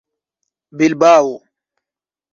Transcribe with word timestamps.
bilbao 0.77 1.31